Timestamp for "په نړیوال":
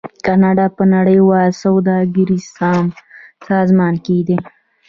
0.77-1.49